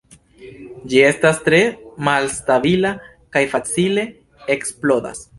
Ĝi 0.93 1.01
estas 1.09 1.41
tre 1.49 1.59
malstabila 2.07 2.93
kaj 3.37 3.43
facile 3.51 4.07
eksplodas. 4.55 5.23